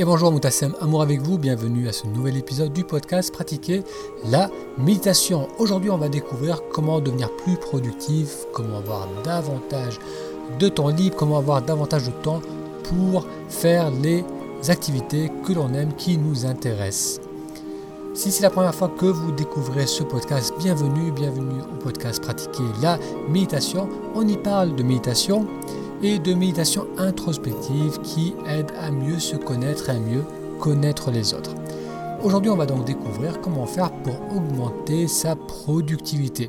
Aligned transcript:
Et 0.00 0.04
bonjour 0.06 0.32
Moutassem, 0.32 0.74
amour 0.80 1.02
avec 1.02 1.20
vous, 1.20 1.36
bienvenue 1.36 1.86
à 1.86 1.92
ce 1.92 2.06
nouvel 2.06 2.38
épisode 2.38 2.72
du 2.72 2.84
podcast 2.84 3.30
Pratiquer 3.34 3.82
la 4.24 4.48
méditation. 4.78 5.46
Aujourd'hui 5.58 5.90
on 5.90 5.98
va 5.98 6.08
découvrir 6.08 6.62
comment 6.72 7.00
devenir 7.00 7.30
plus 7.36 7.58
productif, 7.58 8.46
comment 8.54 8.78
avoir 8.78 9.06
davantage 9.22 9.98
de 10.58 10.68
temps 10.70 10.88
libre, 10.88 11.16
comment 11.16 11.36
avoir 11.36 11.60
davantage 11.60 12.06
de 12.06 12.12
temps 12.12 12.40
pour 12.84 13.26
faire 13.50 13.90
les 13.90 14.24
activités 14.70 15.30
que 15.46 15.52
l'on 15.52 15.74
aime, 15.74 15.92
qui 15.98 16.16
nous 16.16 16.46
intéressent. 16.46 17.20
Si 18.14 18.32
c'est 18.32 18.42
la 18.42 18.48
première 18.48 18.74
fois 18.74 18.88
que 18.88 19.04
vous 19.04 19.32
découvrez 19.32 19.86
ce 19.86 20.02
podcast, 20.02 20.54
bienvenue, 20.58 21.12
bienvenue 21.12 21.60
au 21.60 21.76
podcast 21.76 22.22
Pratiquer 22.22 22.64
la 22.80 22.98
méditation. 23.28 23.86
On 24.14 24.26
y 24.26 24.38
parle 24.38 24.74
de 24.76 24.82
méditation 24.82 25.46
et 26.02 26.18
de 26.18 26.34
méditation 26.34 26.86
introspective 26.98 28.00
qui 28.02 28.34
aide 28.46 28.70
à 28.78 28.90
mieux 28.90 29.18
se 29.18 29.36
connaître 29.36 29.90
et 29.90 29.92
à 29.92 29.98
mieux 29.98 30.24
connaître 30.58 31.10
les 31.10 31.34
autres. 31.34 31.54
Aujourd'hui, 32.22 32.50
on 32.50 32.56
va 32.56 32.66
donc 32.66 32.84
découvrir 32.84 33.40
comment 33.40 33.66
faire 33.66 33.92
pour 34.02 34.14
augmenter 34.34 35.08
sa 35.08 35.36
productivité. 35.36 36.48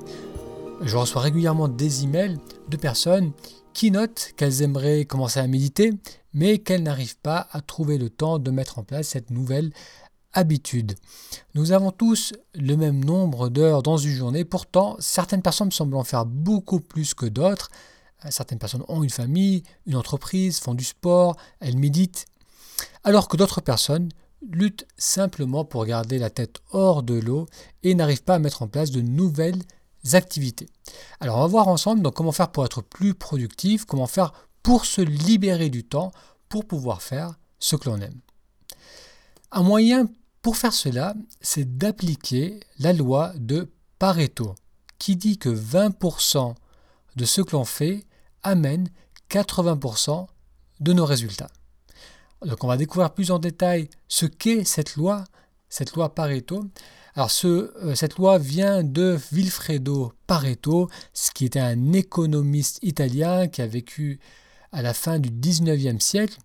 Je 0.81 0.97
reçois 0.97 1.21
régulièrement 1.21 1.67
des 1.67 2.03
emails 2.03 2.37
de 2.69 2.77
personnes 2.77 3.31
qui 3.73 3.91
notent 3.91 4.31
qu'elles 4.35 4.61
aimeraient 4.61 5.05
commencer 5.05 5.39
à 5.39 5.47
méditer, 5.47 5.93
mais 6.33 6.57
qu'elles 6.57 6.83
n'arrivent 6.83 7.19
pas 7.19 7.47
à 7.51 7.61
trouver 7.61 7.97
le 7.97 8.09
temps 8.09 8.39
de 8.39 8.51
mettre 8.51 8.79
en 8.79 8.83
place 8.83 9.09
cette 9.09 9.29
nouvelle 9.29 9.71
habitude. 10.33 10.95
Nous 11.55 11.71
avons 11.71 11.91
tous 11.91 12.33
le 12.55 12.75
même 12.75 13.03
nombre 13.03 13.49
d'heures 13.49 13.83
dans 13.83 13.97
une 13.97 14.13
journée, 14.13 14.45
pourtant 14.45 14.95
certaines 14.99 15.41
personnes 15.41 15.71
semblent 15.71 15.95
en 15.95 16.03
faire 16.03 16.25
beaucoup 16.25 16.79
plus 16.79 17.13
que 17.13 17.25
d'autres. 17.25 17.69
Certaines 18.29 18.59
personnes 18.59 18.85
ont 18.87 19.03
une 19.03 19.09
famille, 19.09 19.63
une 19.85 19.95
entreprise, 19.95 20.59
font 20.59 20.75
du 20.75 20.83
sport, 20.83 21.35
elles 21.59 21.77
méditent, 21.77 22.25
alors 23.03 23.27
que 23.27 23.37
d'autres 23.37 23.61
personnes 23.61 24.09
luttent 24.47 24.87
simplement 24.97 25.65
pour 25.65 25.85
garder 25.85 26.17
la 26.17 26.29
tête 26.29 26.61
hors 26.71 27.03
de 27.03 27.15
l'eau 27.15 27.47
et 27.83 27.95
n'arrivent 27.95 28.23
pas 28.23 28.35
à 28.35 28.39
mettre 28.39 28.61
en 28.61 28.67
place 28.67 28.91
de 28.91 29.01
nouvelles 29.01 29.61
activités. 30.13 30.67
Alors 31.19 31.37
on 31.37 31.41
va 31.41 31.47
voir 31.47 31.67
ensemble 31.67 32.11
comment 32.11 32.31
faire 32.31 32.51
pour 32.51 32.65
être 32.65 32.81
plus 32.81 33.13
productif, 33.13 33.85
comment 33.85 34.07
faire 34.07 34.33
pour 34.63 34.85
se 34.85 35.01
libérer 35.01 35.69
du 35.69 35.83
temps 35.83 36.11
pour 36.49 36.65
pouvoir 36.65 37.01
faire 37.01 37.35
ce 37.59 37.75
que 37.75 37.89
l'on 37.89 38.01
aime. 38.01 38.19
Un 39.51 39.63
moyen 39.63 40.07
pour 40.41 40.57
faire 40.57 40.73
cela, 40.73 41.13
c'est 41.39 41.77
d'appliquer 41.77 42.59
la 42.79 42.93
loi 42.93 43.33
de 43.37 43.71
Pareto, 43.99 44.55
qui 44.97 45.15
dit 45.15 45.37
que 45.37 45.49
20% 45.49 46.55
de 47.15 47.25
ce 47.25 47.41
que 47.41 47.51
l'on 47.51 47.65
fait 47.65 48.05
amène 48.43 48.89
80% 49.29 50.27
de 50.79 50.93
nos 50.93 51.05
résultats. 51.05 51.49
Donc 52.45 52.63
on 52.63 52.67
va 52.67 52.77
découvrir 52.77 53.13
plus 53.13 53.31
en 53.31 53.39
détail 53.39 53.89
ce 54.07 54.25
qu'est 54.25 54.63
cette 54.63 54.95
loi, 54.95 55.23
cette 55.69 55.93
loi 55.93 56.13
Pareto. 56.13 56.65
Alors 57.15 57.31
euh, 57.43 57.93
cette 57.95 58.15
loi 58.15 58.37
vient 58.37 58.83
de 58.83 59.17
Vilfredo 59.31 60.13
Pareto, 60.27 60.89
ce 61.13 61.31
qui 61.31 61.45
était 61.45 61.59
un 61.59 61.93
économiste 61.93 62.79
italien 62.81 63.47
qui 63.47 63.61
a 63.61 63.67
vécu 63.67 64.19
à 64.71 64.81
la 64.81 64.93
fin 64.93 65.19
du 65.19 65.29
19e 65.29 65.99
siècle. 65.99 66.37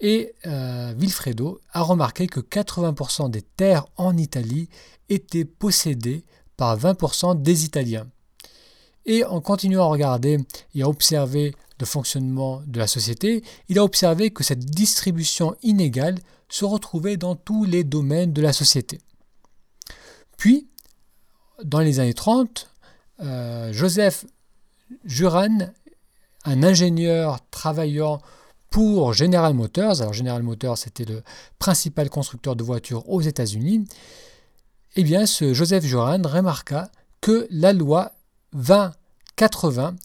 Et 0.00 0.34
euh, 0.46 0.94
Vilfredo 0.96 1.60
a 1.72 1.82
remarqué 1.82 2.26
que 2.26 2.40
80% 2.40 3.30
des 3.30 3.42
terres 3.42 3.86
en 3.96 4.16
Italie 4.16 4.68
étaient 5.08 5.44
possédées 5.44 6.24
par 6.56 6.78
20% 6.78 7.42
des 7.42 7.64
Italiens. 7.64 8.06
Et 9.06 9.24
en 9.24 9.40
continuant 9.40 9.84
à 9.84 9.88
regarder 9.88 10.38
et 10.74 10.82
à 10.82 10.88
observer 10.88 11.54
le 11.78 11.86
fonctionnement 11.86 12.62
de 12.66 12.78
la 12.78 12.86
société, 12.86 13.42
il 13.68 13.78
a 13.78 13.84
observé 13.84 14.30
que 14.30 14.44
cette 14.44 14.64
distribution 14.64 15.56
inégale 15.62 16.18
se 16.48 16.64
retrouvait 16.64 17.16
dans 17.16 17.34
tous 17.34 17.64
les 17.64 17.84
domaines 17.84 18.32
de 18.32 18.42
la 18.42 18.52
société. 18.52 19.00
Puis, 20.36 20.68
dans 21.62 21.80
les 21.80 22.00
années 22.00 22.14
30, 22.14 22.70
euh, 23.20 23.72
Joseph 23.72 24.24
Juran, 25.04 25.72
un 26.44 26.62
ingénieur 26.62 27.38
travaillant 27.50 28.20
pour 28.70 29.12
General 29.12 29.54
Motors, 29.54 30.00
alors 30.00 30.12
General 30.12 30.42
Motors 30.42 30.78
c'était 30.78 31.04
le 31.04 31.22
principal 31.58 32.10
constructeur 32.10 32.56
de 32.56 32.64
voitures 32.64 33.08
aux 33.08 33.20
États-Unis, 33.20 33.84
eh 34.96 35.04
bien 35.04 35.26
ce 35.26 35.54
Joseph 35.54 35.84
Juran 35.84 36.22
remarqua 36.24 36.90
que 37.20 37.46
la 37.50 37.72
loi 37.72 38.12
20-80 39.38 39.96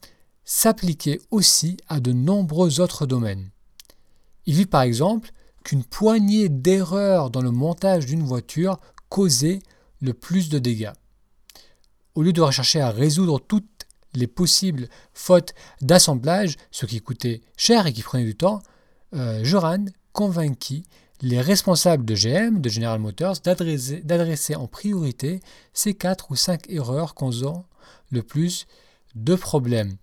s'appliquait 0.45 1.19
aussi 1.31 1.77
à 1.87 1.99
de 1.99 2.11
nombreux 2.11 2.79
autres 2.79 3.05
domaines. 3.05 3.49
Il 4.45 4.55
vit 4.55 4.65
par 4.65 4.81
exemple 4.81 5.31
qu'une 5.63 5.83
poignée 5.83 6.49
d'erreurs 6.49 7.29
dans 7.29 7.41
le 7.41 7.51
montage 7.51 8.05
d'une 8.05 8.23
voiture 8.23 8.79
causait 9.09 9.59
le 10.01 10.13
plus 10.13 10.49
de 10.49 10.59
dégâts. 10.59 10.93
Au 12.15 12.23
lieu 12.23 12.33
de 12.33 12.41
rechercher 12.41 12.81
à 12.81 12.89
résoudre 12.89 13.39
toutes 13.39 13.85
les 14.15 14.27
possibles 14.27 14.89
fautes 15.13 15.53
d'assemblage, 15.81 16.55
ce 16.71 16.85
qui 16.85 16.99
coûtait 16.99 17.41
cher 17.57 17.85
et 17.85 17.93
qui 17.93 18.01
prenait 18.01 18.25
du 18.25 18.35
temps, 18.35 18.61
euh, 19.13 19.43
Joran 19.43 19.85
convainquit 20.13 20.83
les 21.21 21.41
responsables 21.41 22.05
de 22.05 22.15
GM, 22.15 22.61
de 22.61 22.69
General 22.69 22.99
Motors, 22.99 23.35
d'adresser 23.43 24.55
en 24.55 24.67
priorité 24.67 25.41
ces 25.73 25.93
quatre 25.93 26.31
ou 26.31 26.35
cinq 26.35 26.69
erreurs 26.69 27.13
causant 27.13 27.65
le 28.09 28.23
plus 28.23 28.65
de 29.15 29.35
problèmes. 29.35 29.97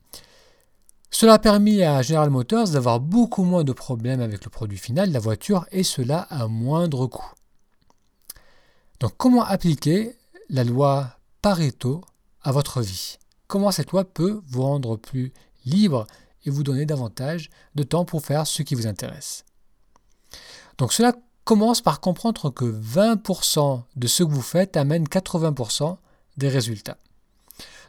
Cela 1.11 1.35
a 1.35 1.39
permis 1.39 1.83
à 1.83 2.03
General 2.03 2.31
Motors 2.31 2.71
d'avoir 2.71 3.01
beaucoup 3.01 3.45
moins 3.45 3.65
de 3.65 3.73
problèmes 3.73 4.21
avec 4.21 4.45
le 4.45 4.51
produit 4.51 4.77
final, 4.77 5.13
la 5.13 5.19
voiture, 5.19 5.67
et 5.73 5.83
cela 5.83 6.21
à 6.31 6.47
moindre 6.47 7.07
coût. 7.07 7.33
Donc 9.01 9.13
comment 9.17 9.45
appliquer 9.45 10.17
la 10.49 10.65
loi 10.65 11.11
Pareto 11.43 12.03
à 12.43 12.53
votre 12.53 12.83
vie? 12.83 13.19
Comment 13.47 13.71
cette 13.71 13.93
loi 13.93 14.05
peut 14.05 14.43
vous 14.49 14.63
rendre 14.63 14.97
plus 14.97 15.33
libre 15.65 16.07
et 16.45 16.51
vous 16.51 16.63
donner 16.63 16.87
davantage 16.87 17.51
de 17.75 17.83
temps 17.83 18.05
pour 18.05 18.25
faire 18.25 18.47
ce 18.47 18.63
qui 18.63 18.75
vous 18.75 18.87
intéresse? 18.87 19.45
Donc 20.79 20.93
cela 20.93 21.15
commence 21.45 21.81
par 21.81 22.01
comprendre 22.01 22.51
que 22.51 22.65
20% 22.65 23.83
de 23.95 24.07
ce 24.07 24.25
que 24.25 24.31
vous 24.31 24.43
faites 24.43 24.77
amène 24.77 25.05
80% 25.05 25.97
des 26.37 26.49
résultats. 26.49 26.99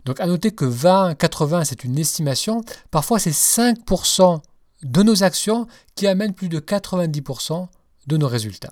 Donc 0.08 0.22
à 0.22 0.26
noter 0.26 0.52
que 0.52 0.64
20-80 0.64 1.66
c'est 1.66 1.84
une 1.84 2.00
estimation, 2.00 2.62
parfois 2.92 3.20
c'est 3.20 3.32
5% 3.32 4.40
de 4.84 5.04
nos 5.04 5.22
actions 5.22 5.68
qui 5.96 6.08
amènent 6.08 6.34
plus 6.34 6.48
de 6.48 6.62
90% 6.62 7.68
de 8.08 8.16
nos 8.16 8.30
résultats. 8.30 8.72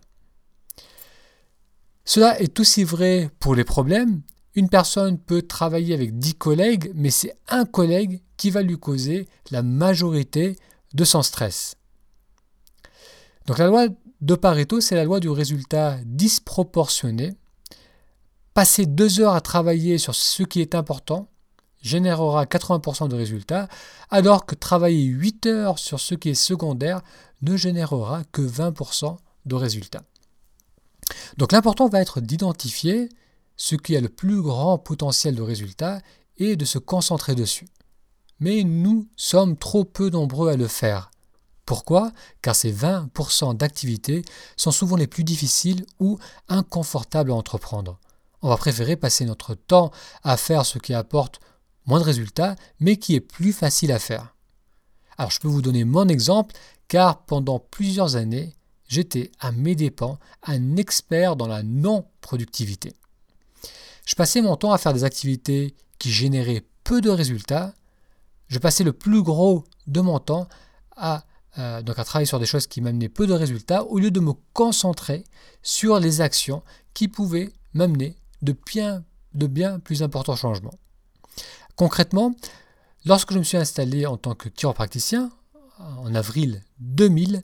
Cela 2.05 2.39
est 2.39 2.57
aussi 2.57 2.85
vrai 2.85 3.29
pour 3.41 3.53
les 3.53 3.65
problèmes. 3.65 4.21
Une 4.53 4.69
personne 4.69 5.17
peut 5.17 5.41
travailler 5.41 5.93
avec 5.93 6.17
10 6.17 6.35
collègues, 6.35 6.93
mais 6.95 7.09
c'est 7.09 7.35
un 7.49 7.65
collègue 7.65 8.21
qui 8.37 8.49
va 8.49 8.61
lui 8.61 8.79
causer 8.79 9.27
la 9.51 9.61
majorité 9.61 10.55
de 10.93 11.03
son 11.03 11.21
stress. 11.21 11.75
Donc 13.45 13.57
la 13.57 13.67
loi 13.67 13.87
de 14.21 14.35
Pareto, 14.35 14.79
c'est 14.79 14.95
la 14.95 15.03
loi 15.03 15.19
du 15.19 15.27
résultat 15.27 15.97
disproportionné 16.05 17.35
Passer 18.55 18.85
deux 18.85 19.19
heures 19.19 19.33
à 19.33 19.41
travailler 19.41 19.97
sur 19.97 20.15
ce 20.15 20.41
qui 20.41 20.61
est 20.61 20.75
important 20.75 21.27
générera 21.81 22.45
80% 22.45 23.09
de 23.09 23.15
résultats, 23.17 23.67
alors 24.09 24.45
que 24.45 24.55
travailler 24.55 25.03
8 25.03 25.45
heures 25.47 25.77
sur 25.77 25.99
ce 25.99 26.15
qui 26.15 26.29
est 26.29 26.35
secondaire 26.35 27.01
ne 27.41 27.57
générera 27.57 28.23
que 28.31 28.41
20% 28.41 29.17
de 29.45 29.55
résultats. 29.55 30.03
Donc 31.35 31.51
l'important 31.51 31.89
va 31.89 31.99
être 31.99 32.21
d'identifier 32.21 33.09
ce 33.57 33.75
qui 33.75 33.93
a 33.97 33.99
le 33.99 34.07
plus 34.07 34.41
grand 34.41 34.77
potentiel 34.77 35.35
de 35.35 35.41
résultats 35.41 35.99
et 36.37 36.55
de 36.55 36.63
se 36.63 36.77
concentrer 36.77 37.35
dessus. 37.35 37.67
Mais 38.39 38.63
nous 38.63 39.09
sommes 39.17 39.57
trop 39.57 39.83
peu 39.83 40.09
nombreux 40.09 40.49
à 40.49 40.55
le 40.55 40.69
faire. 40.69 41.11
Pourquoi? 41.65 42.13
Car 42.41 42.55
ces 42.55 42.71
20% 42.71 43.57
d'activités 43.57 44.23
sont 44.55 44.71
souvent 44.71 44.95
les 44.95 45.07
plus 45.07 45.25
difficiles 45.25 45.85
ou 45.99 46.17
inconfortables 46.47 47.31
à 47.31 47.35
entreprendre 47.35 47.99
on 48.41 48.49
va 48.49 48.57
préférer 48.57 48.95
passer 48.95 49.25
notre 49.25 49.55
temps 49.55 49.91
à 50.23 50.37
faire 50.37 50.65
ce 50.65 50.79
qui 50.79 50.93
apporte 50.93 51.39
moins 51.85 51.99
de 51.99 52.05
résultats, 52.05 52.55
mais 52.79 52.97
qui 52.97 53.15
est 53.15 53.21
plus 53.21 53.53
facile 53.53 53.91
à 53.91 53.99
faire. 53.99 54.35
Alors 55.17 55.31
je 55.31 55.39
peux 55.39 55.47
vous 55.47 55.61
donner 55.61 55.83
mon 55.83 56.07
exemple, 56.07 56.55
car 56.87 57.23
pendant 57.25 57.59
plusieurs 57.59 58.15
années, 58.15 58.53
j'étais 58.87 59.31
à 59.39 59.51
mes 59.51 59.75
dépens 59.75 60.19
un 60.43 60.77
expert 60.77 61.35
dans 61.35 61.47
la 61.47 61.63
non-productivité. 61.63 62.93
Je 64.05 64.15
passais 64.15 64.41
mon 64.41 64.55
temps 64.55 64.71
à 64.71 64.77
faire 64.77 64.93
des 64.93 65.03
activités 65.03 65.75
qui 65.97 66.11
généraient 66.11 66.63
peu 66.83 67.01
de 67.01 67.09
résultats. 67.09 67.73
Je 68.47 68.59
passais 68.59 68.83
le 68.83 68.93
plus 68.93 69.23
gros 69.23 69.63
de 69.87 70.01
mon 70.01 70.19
temps 70.19 70.47
à, 70.95 71.25
euh, 71.57 71.81
travailler 71.81 72.27
sur 72.27 72.39
des 72.39 72.45
choses 72.45 72.67
qui 72.67 72.81
m'amenaient 72.81 73.09
peu 73.09 73.25
de 73.25 73.33
résultats 73.33 73.83
au 73.85 73.97
lieu 73.97 74.11
de 74.11 74.19
me 74.19 74.33
concentrer 74.53 75.23
sur 75.63 75.99
les 75.99 76.21
actions 76.21 76.61
qui 76.93 77.07
pouvaient 77.07 77.51
m'amener 77.73 78.15
de 78.45 79.47
bien, 79.47 79.79
plus 79.79 80.03
importants 80.03 80.35
changements. 80.35 80.79
Concrètement, 81.75 82.33
lorsque 83.05 83.33
je 83.33 83.39
me 83.39 83.43
suis 83.43 83.57
installé 83.57 84.05
en 84.05 84.17
tant 84.17 84.35
que 84.35 84.49
chiropracticien, 84.49 85.31
en 85.79 86.15
avril 86.15 86.61
2000, 86.79 87.43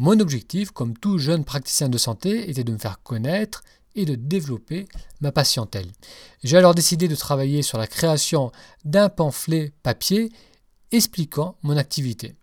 Mon 0.00 0.20
objectif, 0.20 0.70
comme 0.70 0.96
tout 0.96 1.18
jeune 1.18 1.44
praticien 1.44 1.88
de 1.88 1.98
santé, 1.98 2.48
était 2.48 2.62
de 2.62 2.72
me 2.72 2.78
faire 2.78 3.02
connaître 3.02 3.64
et 3.96 4.04
de 4.04 4.14
développer 4.14 4.86
ma 5.20 5.32
patientèle. 5.32 5.90
J'ai 6.44 6.56
alors 6.56 6.76
décidé 6.76 7.08
de 7.08 7.16
travailler 7.16 7.62
sur 7.62 7.78
la 7.78 7.88
création 7.88 8.52
d'un 8.84 9.08
pamphlet 9.08 9.72
papier 9.82 10.30
expliquant 10.92 11.56
mon 11.62 11.76
activité. 11.76 12.36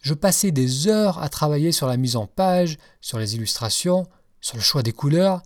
Je 0.00 0.14
passais 0.14 0.52
des 0.52 0.86
heures 0.86 1.18
à 1.18 1.28
travailler 1.28 1.72
sur 1.72 1.88
la 1.88 1.96
mise 1.96 2.14
en 2.14 2.28
page, 2.28 2.78
sur 3.00 3.18
les 3.18 3.34
illustrations, 3.34 4.06
sur 4.40 4.54
le 4.54 4.62
choix 4.62 4.84
des 4.84 4.92
couleurs. 4.92 5.42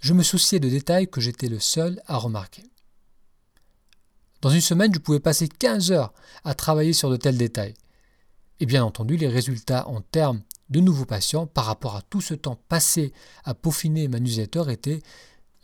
Je 0.00 0.14
me 0.14 0.22
souciais 0.22 0.60
de 0.60 0.68
détails 0.68 1.08
que 1.08 1.20
j'étais 1.20 1.48
le 1.48 1.60
seul 1.60 2.02
à 2.06 2.16
remarquer. 2.16 2.64
Dans 4.40 4.48
une 4.48 4.62
semaine, 4.62 4.94
je 4.94 4.98
pouvais 4.98 5.20
passer 5.20 5.46
15 5.46 5.92
heures 5.92 6.14
à 6.42 6.54
travailler 6.54 6.94
sur 6.94 7.10
de 7.10 7.16
tels 7.16 7.36
détails. 7.36 7.74
Et 8.60 8.66
bien 8.66 8.82
entendu, 8.82 9.18
les 9.18 9.28
résultats 9.28 9.86
en 9.88 10.00
termes 10.00 10.42
de 10.70 10.80
nouveaux 10.80 11.04
patients 11.04 11.46
par 11.46 11.66
rapport 11.66 11.96
à 11.96 12.02
tout 12.02 12.22
ce 12.22 12.32
temps 12.32 12.58
passé 12.68 13.12
à 13.44 13.54
peaufiner 13.54 14.08
ma 14.08 14.20
newsletter 14.20 14.64
étaient 14.68 15.02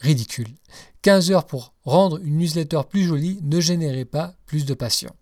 ridicules. 0.01 0.55
15 1.01 1.31
heures 1.31 1.47
pour 1.47 1.73
rendre 1.85 2.19
une 2.23 2.37
newsletter 2.37 2.83
plus 2.89 3.05
jolie 3.05 3.39
ne 3.43 3.61
générait 3.61 4.05
pas 4.05 4.35
plus 4.45 4.67
de 4.67 4.75
patients. 4.75 5.17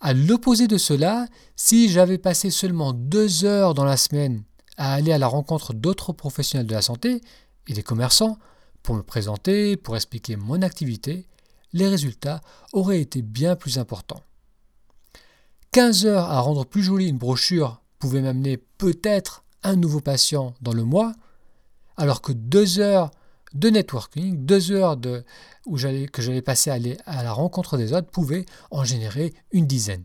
À 0.00 0.12
l'opposé 0.12 0.68
de 0.68 0.78
cela, 0.78 1.26
si 1.56 1.88
j'avais 1.88 2.18
passé 2.18 2.50
seulement 2.50 2.92
deux 2.92 3.44
heures 3.44 3.74
dans 3.74 3.84
la 3.84 3.96
semaine 3.96 4.44
à 4.76 4.94
aller 4.94 5.12
à 5.12 5.18
la 5.18 5.26
rencontre 5.28 5.74
d'autres 5.74 6.12
professionnels 6.12 6.66
de 6.66 6.74
la 6.74 6.82
santé 6.82 7.20
et 7.68 7.72
des 7.72 7.82
commerçants 7.82 8.38
pour 8.82 8.94
me 8.94 9.02
présenter, 9.02 9.76
pour 9.76 9.96
expliquer 9.96 10.36
mon 10.36 10.62
activité, 10.62 11.26
les 11.72 11.88
résultats 11.88 12.40
auraient 12.72 13.00
été 13.00 13.22
bien 13.22 13.56
plus 13.56 13.78
importants. 13.78 14.22
15 15.72 16.06
heures 16.06 16.30
à 16.30 16.40
rendre 16.40 16.66
plus 16.66 16.82
jolie 16.82 17.08
une 17.08 17.18
brochure 17.18 17.80
pouvait 17.98 18.20
m'amener 18.20 18.56
peut-être 18.56 19.44
un 19.62 19.76
nouveau 19.76 20.00
patient 20.00 20.54
dans 20.60 20.72
le 20.72 20.84
mois, 20.84 21.12
alors 21.96 22.20
que 22.20 22.32
deux 22.32 22.80
heures 22.80 23.10
de 23.54 23.70
networking, 23.70 24.44
deux 24.44 24.72
heures 24.72 24.96
de, 24.96 25.24
où 25.66 25.76
que 25.76 26.22
j'allais 26.22 26.42
passer 26.42 26.70
à, 26.70 26.74
aller 26.74 26.96
à 27.06 27.22
la 27.22 27.32
rencontre 27.32 27.76
des 27.76 27.92
autres 27.92 28.08
pouvaient 28.08 28.46
en 28.70 28.84
générer 28.84 29.32
une 29.52 29.66
dizaine. 29.66 30.04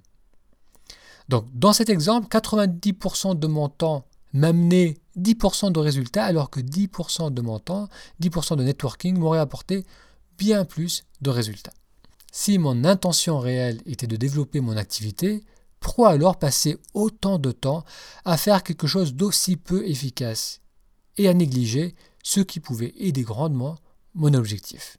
Donc 1.29 1.45
dans 1.53 1.73
cet 1.73 1.89
exemple, 1.89 2.27
90% 2.27 3.37
de 3.37 3.47
mon 3.47 3.67
temps 3.67 4.05
m'amenait 4.33 4.97
10% 5.17 5.71
de 5.71 5.79
résultats, 5.79 6.25
alors 6.25 6.49
que 6.49 6.59
10% 6.59 7.33
de 7.33 7.41
mon 7.41 7.59
temps, 7.59 7.87
10% 8.21 8.55
de 8.57 8.63
networking 8.63 9.17
m'aurait 9.17 9.39
apporté 9.39 9.85
bien 10.37 10.65
plus 10.65 11.03
de 11.21 11.29
résultats. 11.29 11.73
Si 12.31 12.57
mon 12.57 12.83
intention 12.83 13.39
réelle 13.39 13.81
était 13.85 14.07
de 14.07 14.15
développer 14.15 14.59
mon 14.59 14.77
activité, 14.77 15.43
pourquoi 15.79 16.09
alors 16.09 16.37
passer 16.37 16.77
autant 16.93 17.39
de 17.39 17.51
temps 17.51 17.83
à 18.25 18.37
faire 18.37 18.63
quelque 18.63 18.87
chose 18.87 19.13
d'aussi 19.13 19.57
peu 19.57 19.87
efficace 19.87 20.61
et 21.17 21.27
à 21.27 21.33
négliger 21.33 21.95
ce 22.23 22.41
qui 22.41 22.59
pouvait 22.59 22.93
aider 22.97 23.23
grandement 23.23 23.77
mon 24.13 24.33
objectif? 24.33 24.97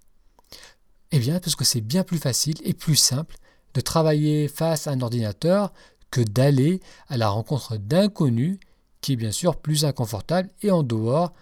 Eh 1.11 1.19
bien, 1.19 1.41
parce 1.41 1.57
que 1.57 1.65
c'est 1.65 1.81
bien 1.81 2.05
plus 2.05 2.19
facile 2.19 2.57
et 2.63 2.75
plus 2.75 2.97
simple 2.97 3.37
de 3.75 3.81
travailler 3.81 4.49
face 4.49 4.87
à 4.87 4.93
un 4.93 5.01
ordinateur 5.01 5.73
que 6.11 6.21
d'aller 6.21 6.81
à 7.09 7.17
la 7.17 7.29
rencontre 7.29 7.77
d'inconnus, 7.77 8.59
qui 9.01 9.13
est 9.13 9.17
bien 9.17 9.33
sûr 9.33 9.57
plus 9.57 9.85
inconfortable 9.85 10.51
et 10.63 10.71
en 10.71 10.83
dehors 10.83 11.33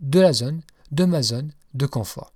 de 0.00 0.20
la 0.20 0.32
zone, 0.32 0.60
de 0.90 1.04
ma 1.04 1.22
zone 1.22 1.52
de 1.74 1.86
confort. 1.86 2.32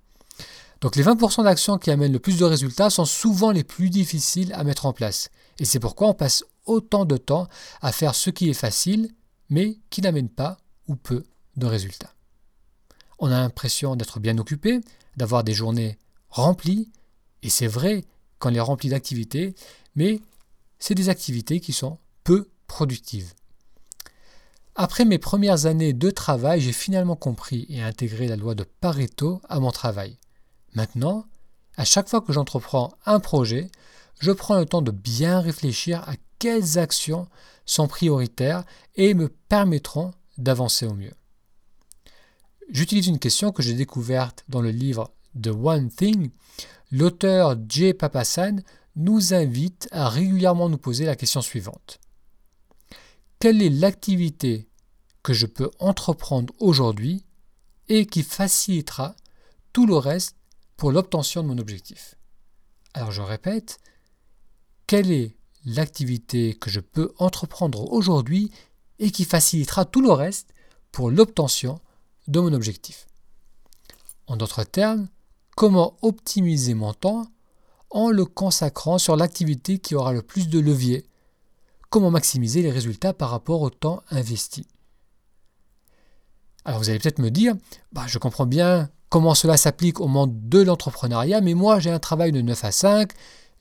Donc 0.81 0.95
les 0.95 1.03
20% 1.03 1.43
d'actions 1.43 1.77
qui 1.77 1.91
amènent 1.91 2.11
le 2.11 2.19
plus 2.19 2.39
de 2.39 2.45
résultats 2.45 2.89
sont 2.89 3.05
souvent 3.05 3.51
les 3.51 3.63
plus 3.63 3.89
difficiles 3.89 4.51
à 4.53 4.63
mettre 4.63 4.85
en 4.85 4.93
place. 4.93 5.29
Et 5.59 5.65
c'est 5.65 5.79
pourquoi 5.79 6.07
on 6.07 6.13
passe 6.13 6.43
autant 6.65 7.05
de 7.05 7.17
temps 7.17 7.47
à 7.81 7.91
faire 7.91 8.15
ce 8.15 8.29
qui 8.29 8.49
est 8.49 8.55
facile, 8.55 9.11
mais 9.49 9.77
qui 9.89 10.01
n'amène 10.01 10.29
pas 10.29 10.57
ou 10.87 10.95
peu 10.95 11.23
de 11.57 11.65
résultats. 11.67 12.13
On 13.19 13.27
a 13.27 13.39
l'impression 13.39 13.95
d'être 13.95 14.19
bien 14.19 14.37
occupé, 14.39 14.81
d'avoir 15.17 15.43
des 15.43 15.53
journées 15.53 15.99
remplies, 16.29 16.91
et 17.43 17.49
c'est 17.49 17.67
vrai 17.67 18.03
qu'on 18.39 18.49
les 18.49 18.59
remplit 18.59 18.89
d'activités, 18.89 19.53
mais 19.95 20.19
c'est 20.79 20.95
des 20.95 21.09
activités 21.09 21.59
qui 21.59 21.73
sont 21.73 21.99
peu 22.23 22.49
productives. 22.65 23.33
Après 24.75 25.03
mes 25.03 25.17
premières 25.17 25.65
années 25.65 25.93
de 25.93 26.09
travail, 26.11 26.61
j'ai 26.61 26.71
finalement 26.71 27.15
compris 27.15 27.65
et 27.69 27.81
intégré 27.81 28.27
la 28.27 28.37
loi 28.37 28.55
de 28.55 28.63
Pareto 28.63 29.41
à 29.49 29.59
mon 29.59 29.71
travail. 29.71 30.17
Maintenant, 30.73 31.25
à 31.75 31.83
chaque 31.83 32.07
fois 32.07 32.21
que 32.21 32.31
j'entreprends 32.31 32.93
un 33.05 33.19
projet, 33.19 33.69
je 34.19 34.31
prends 34.31 34.57
le 34.57 34.65
temps 34.65 34.81
de 34.81 34.91
bien 34.91 35.41
réfléchir 35.41 36.07
à 36.07 36.13
quelles 36.39 36.79
actions 36.79 37.27
sont 37.65 37.87
prioritaires 37.87 38.63
et 38.95 39.13
me 39.13 39.27
permettront 39.27 40.11
d'avancer 40.37 40.85
au 40.85 40.93
mieux. 40.93 41.13
J'utilise 42.69 43.07
une 43.07 43.19
question 43.19 43.51
que 43.51 43.61
j'ai 43.61 43.73
découverte 43.73 44.45
dans 44.47 44.61
le 44.61 44.71
livre 44.71 45.11
The 45.41 45.47
One 45.47 45.89
Thing. 45.89 46.29
L'auteur 46.91 47.57
Jay 47.67 47.93
Papasan 47.93 48.61
nous 48.95 49.33
invite 49.33 49.89
à 49.91 50.07
régulièrement 50.07 50.69
nous 50.69 50.77
poser 50.77 51.05
la 51.05 51.15
question 51.15 51.41
suivante. 51.41 51.99
Quelle 53.41 53.63
est 53.63 53.71
l'activité 53.71 54.69
que 55.23 55.33
je 55.33 55.47
peux 55.47 55.71
entreprendre 55.79 56.53
aujourd'hui 56.59 57.25
et 57.89 58.05
qui 58.05 58.21
facilitera 58.21 59.15
tout 59.73 59.87
le 59.87 59.95
reste 59.95 60.35
pour 60.77 60.91
l'obtention 60.91 61.41
de 61.41 61.47
mon 61.47 61.57
objectif. 61.57 62.13
Alors 62.93 63.11
je 63.11 63.23
répète, 63.23 63.79
quelle 64.85 65.11
est 65.11 65.35
l'activité 65.65 66.53
que 66.53 66.69
je 66.69 66.79
peux 66.79 67.15
entreprendre 67.17 67.91
aujourd'hui 67.91 68.51
et 68.99 69.09
qui 69.09 69.25
facilitera 69.25 69.85
tout 69.85 70.01
le 70.01 70.11
reste 70.11 70.53
pour 70.91 71.09
l'obtention 71.09 71.81
de 72.27 72.39
mon 72.41 72.53
objectif? 72.53 73.07
En 74.27 74.37
d'autres 74.37 74.65
termes, 74.65 75.07
comment 75.55 75.97
optimiser 76.03 76.75
mon 76.75 76.93
temps 76.93 77.25
en 77.89 78.11
le 78.11 78.25
consacrant 78.25 78.99
sur 78.99 79.15
l'activité 79.15 79.79
qui 79.79 79.95
aura 79.95 80.13
le 80.13 80.21
plus 80.21 80.47
de 80.47 80.59
levier 80.59 81.07
Comment 81.91 82.09
maximiser 82.09 82.63
les 82.63 82.71
résultats 82.71 83.13
par 83.13 83.29
rapport 83.29 83.61
au 83.61 83.69
temps 83.69 84.01
investi 84.09 84.65
alors 86.63 86.79
vous 86.79 86.91
allez 86.91 86.99
peut-être 86.99 87.17
me 87.17 87.31
dire, 87.31 87.55
bah, 87.91 88.03
je 88.05 88.19
comprends 88.19 88.45
bien 88.45 88.91
comment 89.09 89.33
cela 89.33 89.57
s'applique 89.57 89.99
au 89.99 90.07
monde 90.07 90.47
de 90.47 90.61
l'entrepreneuriat, 90.61 91.41
mais 91.41 91.55
moi 91.55 91.79
j'ai 91.79 91.89
un 91.89 91.97
travail 91.97 92.31
de 92.31 92.39
9 92.41 92.63
à 92.63 92.71
5, 92.71 93.11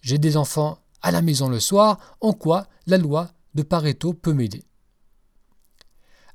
j'ai 0.02 0.18
des 0.18 0.36
enfants 0.36 0.78
à 1.00 1.10
la 1.10 1.22
maison 1.22 1.48
le 1.48 1.60
soir, 1.60 1.98
en 2.20 2.34
quoi 2.34 2.66
la 2.86 2.98
loi 2.98 3.30
de 3.54 3.62
Pareto 3.62 4.12
peut 4.12 4.34
m'aider? 4.34 4.62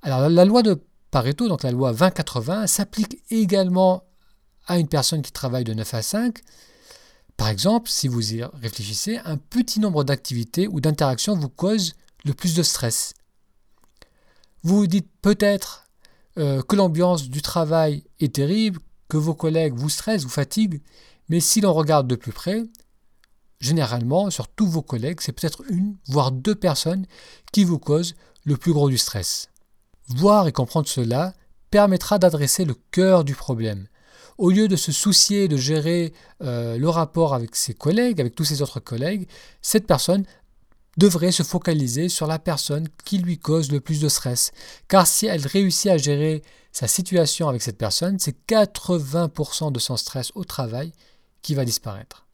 Alors 0.01 0.27
la 0.27 0.43
loi 0.43 0.63
de 0.63 0.81
Pareto, 1.11 1.47
donc 1.47 1.61
la 1.61 1.71
loi 1.71 1.93
20-80, 1.93 2.65
s'applique 2.65 3.21
également 3.29 4.03
à 4.65 4.79
une 4.79 4.87
personne 4.87 5.21
qui 5.21 5.31
travaille 5.31 5.65
de 5.65 5.73
9 5.73 5.93
à 5.93 6.01
5. 6.01 6.39
Par 7.37 7.49
exemple, 7.49 7.89
si 7.89 8.07
vous 8.07 8.33
y 8.33 8.43
réfléchissez, 8.43 9.17
un 9.25 9.37
petit 9.37 9.79
nombre 9.79 10.03
d'activités 10.03 10.67
ou 10.67 10.79
d'interactions 10.79 11.35
vous 11.35 11.49
cause 11.49 11.93
le 12.23 12.33
plus 12.33 12.55
de 12.55 12.63
stress. 12.63 13.13
Vous 14.63 14.77
vous 14.77 14.87
dites 14.87 15.09
peut-être 15.21 15.87
euh, 16.37 16.61
que 16.61 16.75
l'ambiance 16.75 17.29
du 17.29 17.41
travail 17.41 18.03
est 18.19 18.35
terrible, 18.35 18.79
que 19.09 19.17
vos 19.17 19.35
collègues 19.35 19.75
vous 19.75 19.89
stressent, 19.89 20.23
vous 20.23 20.29
fatiguent, 20.29 20.81
mais 21.29 21.39
si 21.39 21.61
l'on 21.61 21.73
regarde 21.73 22.07
de 22.07 22.15
plus 22.15 22.31
près, 22.31 22.63
généralement, 23.59 24.29
sur 24.29 24.47
tous 24.47 24.67
vos 24.67 24.81
collègues, 24.81 25.19
c'est 25.21 25.31
peut-être 25.31 25.63
une, 25.69 25.97
voire 26.07 26.31
deux 26.31 26.55
personnes 26.55 27.05
qui 27.51 27.63
vous 27.63 27.79
causent 27.79 28.15
le 28.43 28.57
plus 28.57 28.73
gros 28.73 28.89
du 28.89 28.97
stress. 28.97 29.49
Voir 30.07 30.47
et 30.47 30.51
comprendre 30.51 30.87
cela 30.87 31.33
permettra 31.71 32.19
d'adresser 32.19 32.65
le 32.65 32.75
cœur 32.91 33.23
du 33.23 33.35
problème. 33.35 33.87
Au 34.37 34.49
lieu 34.49 34.67
de 34.67 34.75
se 34.75 34.91
soucier 34.91 35.47
de 35.47 35.55
gérer 35.55 36.13
euh, 36.41 36.77
le 36.77 36.89
rapport 36.89 37.33
avec 37.33 37.55
ses 37.55 37.73
collègues, 37.73 38.19
avec 38.19 38.35
tous 38.35 38.43
ses 38.43 38.61
autres 38.61 38.79
collègues, 38.79 39.27
cette 39.61 39.87
personne 39.87 40.25
devrait 40.97 41.31
se 41.31 41.43
focaliser 41.43 42.09
sur 42.09 42.27
la 42.27 42.39
personne 42.39 42.87
qui 43.03 43.17
lui 43.17 43.37
cause 43.37 43.71
le 43.71 43.81
plus 43.81 43.99
de 43.99 44.09
stress. 44.09 44.51
Car 44.87 45.07
si 45.07 45.25
elle 45.25 45.45
réussit 45.45 45.91
à 45.91 45.97
gérer 45.97 46.41
sa 46.71 46.87
situation 46.87 47.47
avec 47.47 47.61
cette 47.61 47.77
personne, 47.77 48.19
c'est 48.19 48.35
80% 48.47 49.71
de 49.71 49.79
son 49.79 49.97
stress 49.97 50.31
au 50.35 50.43
travail 50.43 50.91
qui 51.41 51.55
va 51.55 51.65
disparaître. 51.65 52.25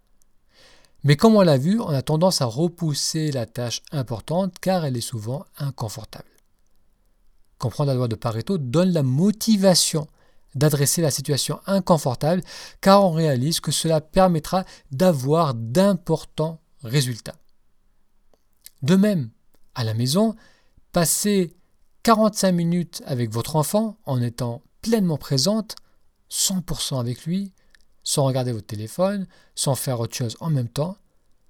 Mais 1.04 1.16
comme 1.16 1.36
on 1.36 1.42
l'a 1.42 1.58
vu, 1.58 1.80
on 1.80 1.90
a 1.90 2.02
tendance 2.04 2.42
à 2.42 2.46
repousser 2.46 3.32
la 3.32 3.48
tâche 3.48 3.82
importante 3.92 4.56
car 4.62 4.86
elle 4.86 4.98
est 4.98 5.02
souvent 5.02 5.46
inconfortable. 5.58 6.30
Comprendre 7.58 7.90
la 7.90 7.96
loi 7.96 8.08
de 8.08 8.16
Pareto 8.16 8.58
donne 8.58 8.92
la 8.92 9.04
motivation 9.04 10.08
d'adresser 10.56 11.02
la 11.02 11.12
situation 11.12 11.60
inconfortable 11.66 12.42
car 12.82 13.04
on 13.04 13.12
réalise 13.12 13.60
que 13.60 13.72
cela 13.72 14.02
permettra 14.02 14.66
d'avoir 14.92 15.54
d'importants 15.54 16.60
résultats. 16.84 17.38
De 18.82 18.96
même, 18.96 19.30
à 19.76 19.84
la 19.84 19.94
maison, 19.94 20.36
passer 20.92 21.56
45 22.04 22.52
minutes 22.52 23.04
avec 23.06 23.32
votre 23.32 23.56
enfant 23.56 23.98
en 24.06 24.22
étant 24.22 24.64
pleinement 24.82 25.18
présente, 25.18 25.76
100% 26.32 27.00
avec 27.00 27.26
lui, 27.26 27.54
sans 28.04 28.24
regarder 28.24 28.52
votre 28.52 28.66
téléphone, 28.66 29.28
sans 29.56 29.76
faire 29.76 30.00
autre 30.00 30.16
chose 30.16 30.36
en 30.40 30.50
même 30.50 30.70
temps, 30.70 30.98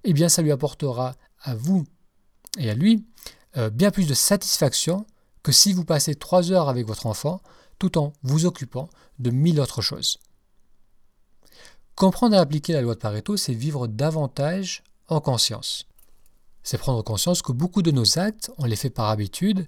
eh 0.03 0.13
bien 0.13 0.27
ça 0.27 0.41
lui 0.41 0.51
apportera 0.51 1.15
à 1.41 1.55
vous 1.55 1.86
et 2.58 2.70
à 2.70 2.74
lui 2.74 3.05
euh, 3.58 3.70
bien 3.70 3.91
plus 3.91 4.08
de 4.08 4.13
satisfaction 4.13 5.05
que 5.43 5.51
si 5.51 5.74
vous 5.74 5.86
passez 5.86 6.15
3 6.15 6.51
heures 6.51 6.70
avec 6.70 6.86
votre 6.86 7.05
enfant 7.05 7.41
tout 7.82 7.98
en 7.98 8.14
vous 8.22 8.46
occupant 8.46 8.90
de 9.18 9.32
mille 9.32 9.60
autres 9.60 9.82
choses. 9.82 10.20
Comprendre 11.96 12.36
et 12.36 12.38
appliquer 12.38 12.74
la 12.74 12.82
loi 12.82 12.94
de 12.94 13.00
Pareto, 13.00 13.38
c'est 13.38 13.56
vivre 13.56 13.88
davantage 13.88 14.84
en 15.08 15.20
conscience. 15.20 15.88
C'est 16.62 16.78
prendre 16.78 17.04
conscience 17.04 17.42
que 17.42 17.52
beaucoup 17.52 17.82
de 17.82 17.90
nos 17.90 18.20
actes, 18.20 18.52
on 18.60 18.66
les 18.66 18.76
fait 18.76 18.92
par 18.92 19.10
habitude 19.10 19.66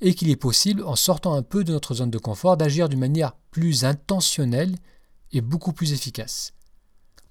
et 0.00 0.16
qu'il 0.16 0.28
est 0.28 0.34
possible, 0.36 0.82
en 0.82 0.96
sortant 0.96 1.34
un 1.34 1.42
peu 1.42 1.62
de 1.62 1.70
notre 1.70 1.94
zone 1.94 2.10
de 2.10 2.18
confort, 2.18 2.56
d'agir 2.56 2.88
d'une 2.88 2.98
manière 2.98 3.36
plus 3.52 3.84
intentionnelle 3.84 4.74
et 5.30 5.40
beaucoup 5.40 5.72
plus 5.72 5.92
efficace. 5.92 6.54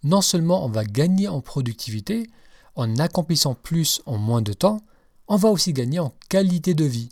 Non 0.04 0.22
seulement 0.22 0.64
on 0.64 0.70
va 0.70 0.86
gagner 0.86 1.28
en 1.28 1.42
productivité, 1.42 2.30
en 2.76 2.96
accomplissant 3.00 3.54
plus 3.54 4.02
en 4.06 4.18
moins 4.18 4.42
de 4.42 4.54
temps, 4.54 4.80
on 5.28 5.36
va 5.36 5.50
aussi 5.50 5.74
gagner 5.74 6.00
en 6.00 6.14
qualité 6.30 6.74
de 6.74 6.86
vie, 6.86 7.10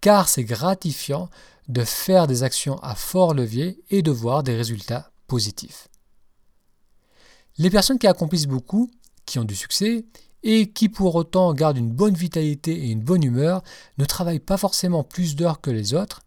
car 0.00 0.28
c'est 0.28 0.44
gratifiant 0.44 1.28
de 1.68 1.84
faire 1.84 2.26
des 2.26 2.42
actions 2.42 2.78
à 2.78 2.94
fort 2.94 3.34
levier 3.34 3.82
et 3.90 4.02
de 4.02 4.10
voir 4.10 4.42
des 4.42 4.56
résultats 4.56 5.12
positifs. 5.26 5.88
Les 7.58 7.70
personnes 7.70 7.98
qui 7.98 8.06
accomplissent 8.06 8.46
beaucoup, 8.46 8.90
qui 9.26 9.38
ont 9.38 9.44
du 9.44 9.56
succès, 9.56 10.06
et 10.42 10.70
qui 10.70 10.88
pour 10.88 11.14
autant 11.14 11.52
gardent 11.52 11.78
une 11.78 11.92
bonne 11.92 12.14
vitalité 12.14 12.72
et 12.72 12.90
une 12.90 13.02
bonne 13.02 13.24
humeur, 13.24 13.62
ne 13.98 14.04
travaillent 14.04 14.38
pas 14.38 14.56
forcément 14.56 15.04
plus 15.04 15.36
d'heures 15.36 15.60
que 15.60 15.70
les 15.70 15.94
autres, 15.94 16.22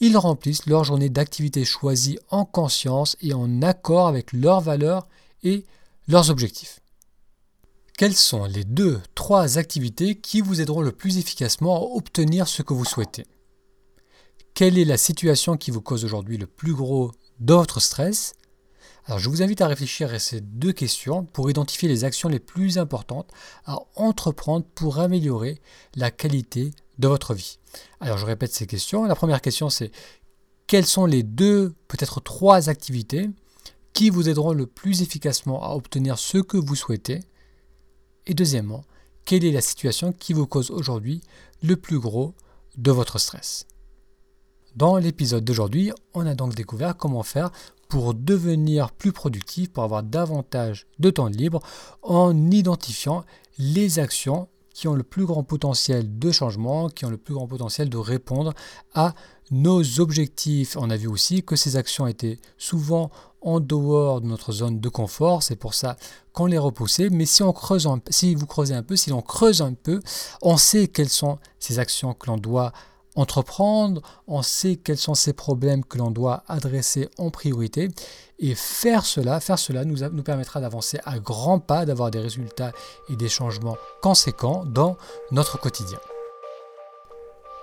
ils 0.00 0.16
remplissent 0.16 0.66
leur 0.66 0.82
journée 0.82 1.10
d'activité 1.10 1.64
choisie 1.64 2.18
en 2.28 2.44
conscience 2.44 3.16
et 3.20 3.34
en 3.34 3.62
accord 3.62 4.08
avec 4.08 4.32
leurs 4.32 4.60
valeurs 4.60 5.06
et 5.44 5.64
leurs 6.08 6.28
objectifs. 6.28 6.80
Quelles 7.96 8.16
sont 8.16 8.46
les 8.46 8.64
deux, 8.64 9.00
trois 9.14 9.58
activités 9.58 10.16
qui 10.16 10.40
vous 10.40 10.60
aideront 10.60 10.80
le 10.80 10.90
plus 10.90 11.18
efficacement 11.18 11.76
à 11.76 11.96
obtenir 11.96 12.48
ce 12.48 12.62
que 12.62 12.74
vous 12.74 12.84
souhaitez? 12.84 13.24
Quelle 14.54 14.78
est 14.78 14.84
la 14.84 14.98
situation 14.98 15.56
qui 15.56 15.70
vous 15.70 15.80
cause 15.80 16.04
aujourd'hui 16.04 16.36
le 16.36 16.46
plus 16.46 16.74
gros 16.74 17.12
d'autres 17.40 17.80
stress? 17.80 18.34
Alors 19.06 19.18
je 19.18 19.30
vous 19.30 19.42
invite 19.42 19.62
à 19.62 19.66
réfléchir 19.66 20.12
à 20.12 20.18
ces 20.18 20.42
deux 20.42 20.74
questions 20.74 21.24
pour 21.24 21.48
identifier 21.50 21.88
les 21.88 22.04
actions 22.04 22.28
les 22.28 22.38
plus 22.38 22.76
importantes 22.76 23.30
à 23.64 23.78
entreprendre 23.96 24.66
pour 24.74 24.98
améliorer 24.98 25.58
la 25.96 26.10
qualité 26.10 26.70
de 26.98 27.08
votre 27.08 27.32
vie. 27.32 27.58
Alors 28.00 28.18
je 28.18 28.26
répète 28.26 28.52
ces 28.52 28.66
questions. 28.66 29.04
La 29.04 29.14
première 29.14 29.40
question 29.40 29.70
c'est 29.70 29.90
quelles 30.66 30.86
sont 30.86 31.06
les 31.06 31.22
deux, 31.22 31.74
peut-être 31.88 32.20
trois 32.20 32.68
activités 32.68 33.30
qui 33.94 34.10
vous 34.10 34.28
aideront 34.28 34.52
le 34.52 34.66
plus 34.66 35.00
efficacement 35.00 35.64
à 35.64 35.74
obtenir 35.74 36.18
ce 36.18 36.36
que 36.36 36.58
vous 36.58 36.76
souhaitez? 36.76 37.20
Et 38.26 38.34
deuxièmement, 38.34 38.84
quelle 39.24 39.46
est 39.46 39.50
la 39.52 39.62
situation 39.62 40.12
qui 40.12 40.34
vous 40.34 40.46
cause 40.46 40.70
aujourd'hui 40.70 41.22
le 41.62 41.76
plus 41.76 41.98
gros 41.98 42.34
de 42.76 42.90
votre 42.90 43.18
stress? 43.18 43.66
Dans 44.76 44.96
l'épisode 44.96 45.44
d'aujourd'hui, 45.44 45.92
on 46.14 46.26
a 46.26 46.34
donc 46.34 46.54
découvert 46.54 46.96
comment 46.96 47.22
faire 47.22 47.50
pour 47.88 48.14
devenir 48.14 48.90
plus 48.90 49.12
productif, 49.12 49.70
pour 49.70 49.84
avoir 49.84 50.02
davantage 50.02 50.86
de 50.98 51.10
temps 51.10 51.26
libre, 51.26 51.60
en 52.02 52.50
identifiant 52.50 53.24
les 53.58 53.98
actions 53.98 54.48
qui 54.72 54.88
ont 54.88 54.94
le 54.94 55.02
plus 55.02 55.26
grand 55.26 55.42
potentiel 55.42 56.18
de 56.18 56.30
changement, 56.30 56.88
qui 56.88 57.04
ont 57.04 57.10
le 57.10 57.18
plus 57.18 57.34
grand 57.34 57.46
potentiel 57.46 57.90
de 57.90 57.98
répondre 57.98 58.54
à 58.94 59.14
nos 59.50 60.00
objectifs. 60.00 60.76
On 60.78 60.88
a 60.88 60.96
vu 60.96 61.06
aussi 61.06 61.42
que 61.42 61.56
ces 61.56 61.76
actions 61.76 62.06
étaient 62.06 62.38
souvent 62.56 63.10
en 63.42 63.60
dehors 63.60 64.20
de 64.20 64.26
notre 64.26 64.52
zone 64.52 64.80
de 64.80 64.88
confort, 64.88 65.42
c'est 65.42 65.56
pour 65.56 65.74
ça 65.74 65.96
qu'on 66.32 66.46
les 66.46 66.58
repoussait. 66.58 67.10
Mais 67.10 67.26
si 67.26 67.42
on 67.42 67.52
creuse, 67.52 67.88
si 68.08 68.34
vous 68.34 68.46
creusez 68.46 68.74
un 68.74 68.82
peu, 68.82 68.96
si 68.96 69.10
l'on 69.10 69.20
creuse 69.20 69.60
un 69.60 69.74
peu, 69.74 70.00
on 70.40 70.56
sait 70.56 70.88
quelles 70.88 71.08
sont 71.08 71.38
ces 71.58 71.78
actions 71.78 72.14
que 72.14 72.28
l'on 72.28 72.38
doit 72.38 72.72
entreprendre, 73.14 74.02
on 74.26 74.42
sait 74.42 74.76
quels 74.76 74.98
sont 74.98 75.14
ces 75.14 75.32
problèmes 75.32 75.84
que 75.84 75.98
l'on 75.98 76.10
doit 76.10 76.42
adresser 76.48 77.08
en 77.18 77.30
priorité 77.30 77.88
et 78.38 78.54
faire 78.54 79.04
cela, 79.04 79.40
faire 79.40 79.58
cela 79.58 79.84
nous, 79.84 79.98
nous 80.12 80.22
permettra 80.22 80.60
d'avancer 80.60 80.98
à 81.04 81.18
grands 81.18 81.60
pas, 81.60 81.86
d'avoir 81.86 82.10
des 82.10 82.20
résultats 82.20 82.72
et 83.08 83.16
des 83.16 83.28
changements 83.28 83.76
conséquents 84.02 84.64
dans 84.66 84.96
notre 85.30 85.58
quotidien. 85.58 85.98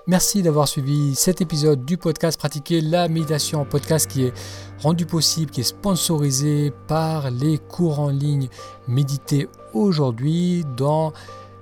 Merci 0.08 0.42
d'avoir 0.42 0.68
suivi 0.68 1.14
cet 1.14 1.40
épisode 1.40 1.86
du 1.86 1.98
podcast 1.98 2.40
Pratiquer 2.40 2.82
la 2.82 3.08
méditation, 3.08 3.64
podcast 3.64 4.10
qui 4.10 4.24
est 4.24 4.34
rendu 4.80 5.06
possible, 5.06 5.52
qui 5.52 5.62
est 5.62 5.64
sponsorisé 5.64 6.74
par 6.88 7.30
les 7.30 7.60
cours 7.60 8.00
en 8.00 8.10
ligne 8.10 8.50
Méditer 8.88 9.48
aujourd'hui 9.74 10.66
dans 10.76 11.14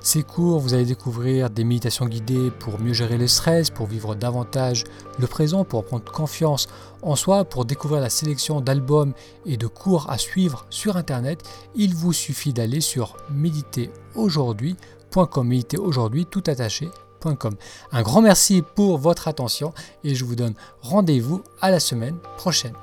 ces 0.08 0.24
cours, 0.24 0.60
vous 0.60 0.74
allez 0.74 0.86
découvrir 0.86 1.50
des 1.50 1.66
méditations 1.66 2.06
guidées 2.06 2.50
pour 2.50 2.80
mieux 2.80 2.94
gérer 2.94 3.18
le 3.18 3.28
stress, 3.28 3.70
pour 3.70 3.88
vivre 3.88 4.16
davantage 4.16 4.86
le 5.20 5.28
présent, 5.28 5.66
pour 5.66 5.84
prendre 5.84 6.10
confiance 6.10 6.70
en 7.02 7.18
soi, 7.18 7.44
pour 7.44 7.66
découvrir 7.66 8.00
la 8.00 8.10
sélection 8.10 8.62
d'albums 8.62 9.12
et 9.46 9.58
de 9.58 9.68
cours 9.68 10.10
à 10.10 10.18
suivre 10.18 10.66
sur 10.70 10.96
Internet. 10.96 11.44
Il 11.76 11.94
vous 11.94 12.14
suffit 12.14 12.54
d'aller 12.54 12.80
sur 12.80 13.18
méditeraujourd'hui.com, 13.30 15.46
méditer 15.46 15.78
aujourd'hui 15.78 16.26
tout 16.26 16.44
attaché.com. 16.48 17.56
Un 17.92 18.02
grand 18.02 18.22
merci 18.22 18.64
pour 18.76 19.00
votre 19.00 19.28
attention 19.28 19.74
et 20.06 20.16
je 20.16 20.24
vous 20.24 20.38
donne 20.38 20.54
rendez-vous 20.82 21.44
à 21.60 21.70
la 21.70 21.82
semaine 21.82 22.16
prochaine. 22.38 22.76